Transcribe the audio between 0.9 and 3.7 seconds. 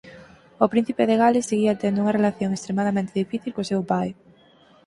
de Gales seguía tendo unha relación extremadamente difícil co